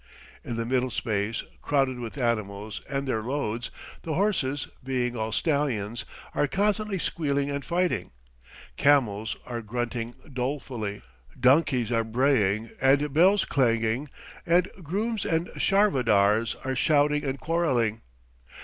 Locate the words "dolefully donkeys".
10.33-11.91